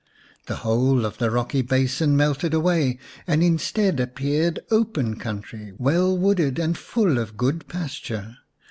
The 0.47 0.55
whole 0.65 1.05
of 1.05 1.19
the 1.19 1.29
rocky 1.29 1.61
basin 1.61 2.17
melted 2.17 2.55
away 2.55 2.97
and 3.27 3.43
instead 3.43 3.99
appeared 3.99 4.57
open 4.71 5.15
country, 5.19 5.73
well 5.77 6.17
wooded 6.17 6.57
and 6.57 6.75
full 6.75 7.19
of 7.19 7.37
good 7.37 7.67
pasture. 7.67 8.37